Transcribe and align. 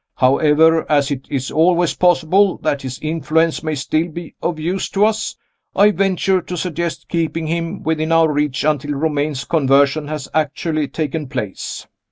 However, 0.15 0.89
as 0.91 1.11
it 1.11 1.27
is 1.29 1.51
always 1.51 1.93
possible 1.93 2.57
that 2.63 2.81
his 2.81 2.97
influence 3.03 3.61
may 3.61 3.75
still 3.75 4.07
be 4.07 4.33
of 4.41 4.59
use 4.59 4.89
to 4.89 5.05
us, 5.05 5.35
I 5.75 5.91
venture 5.91 6.41
to 6.41 6.57
suggest 6.57 7.07
keeping 7.07 7.45
him 7.45 7.83
within 7.83 8.11
our 8.11 8.31
reach 8.33 8.63
until 8.63 8.95
Romayne's 8.95 9.43
conversion 9.45 10.07
has 10.07 10.27
actually 10.33 10.87
taken 10.87 11.27
place. 11.27 11.85